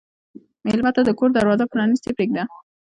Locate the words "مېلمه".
0.65-0.91